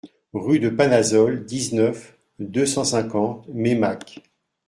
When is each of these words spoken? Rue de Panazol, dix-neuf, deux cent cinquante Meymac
Rue 0.33 0.57
de 0.57 0.69
Panazol, 0.69 1.45
dix-neuf, 1.45 2.17
deux 2.39 2.65
cent 2.65 2.83
cinquante 2.85 3.47
Meymac 3.49 4.23